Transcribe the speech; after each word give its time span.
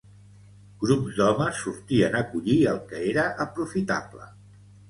Grups 0.83 1.11
d'homes 1.19 1.59
sortien 1.65 2.19
a 2.21 2.23
collir 2.31 2.57
el 2.73 2.83
que 2.89 3.05
era 3.13 3.29
aprofitable 3.49 4.31